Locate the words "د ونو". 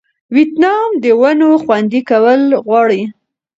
1.03-1.49